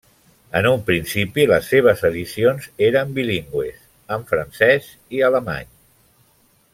[0.59, 3.85] En un principi les seves edicions eren bilingües,
[4.17, 4.89] en francès
[5.19, 5.71] i alemany.